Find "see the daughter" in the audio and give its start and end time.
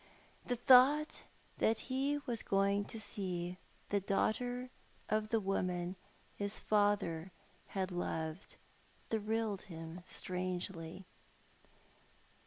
2.99-4.71